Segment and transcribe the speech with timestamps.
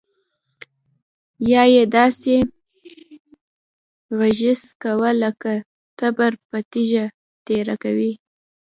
[1.47, 2.35] سا يې داسې
[4.17, 5.43] غژس کوه لک
[5.99, 7.05] تبر په تيږه
[7.45, 8.11] تېره کوې.